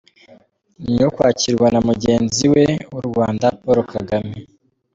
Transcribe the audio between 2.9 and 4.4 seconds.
w’u Rwanda, Paul Kagame.